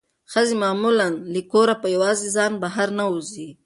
ښځې 0.31 0.55
معمولا 0.63 1.07
له 1.33 1.41
کوره 1.51 1.75
په 1.81 1.87
یوازې 1.95 2.27
ځان 2.35 2.51
بهر 2.63 2.87
نه 2.99 3.05
وځي. 3.11 3.49